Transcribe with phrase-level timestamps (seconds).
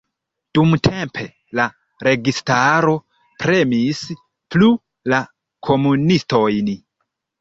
[0.57, 1.25] Dumtempe
[1.59, 1.65] la
[2.07, 2.95] registaro
[3.43, 4.01] premis
[4.57, 4.71] plu
[5.15, 5.21] la
[5.69, 6.73] komunistojn.